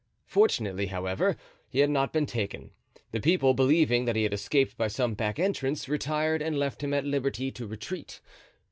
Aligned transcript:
Fortunately, 0.25 0.87
however, 0.87 1.35
he 1.69 1.77
had 1.77 1.91
not 1.91 2.11
been 2.11 2.25
taken; 2.25 2.71
the 3.11 3.19
people, 3.19 3.53
believing 3.53 4.05
that 4.05 4.15
he 4.15 4.23
had 4.23 4.33
escaped 4.33 4.75
by 4.75 4.87
some 4.87 5.13
back 5.13 5.37
entrance, 5.37 5.87
retired 5.87 6.41
and 6.41 6.57
left 6.57 6.81
him 6.81 6.91
at 6.91 7.05
liberty 7.05 7.51
to 7.51 7.67
retreat. 7.67 8.19